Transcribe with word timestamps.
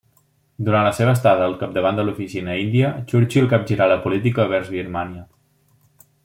Durant 0.67 0.85
la 0.85 0.93
seva 0.99 1.11
estada 1.17 1.43
al 1.49 1.53
capdavant 1.59 1.99
de 2.01 2.05
l'Oficina 2.07 2.55
Índia, 2.63 2.91
Churchill 3.13 3.51
capgirà 3.53 3.89
la 3.93 4.01
política 4.07 4.49
vers 4.55 4.73
Birmània. 4.79 5.27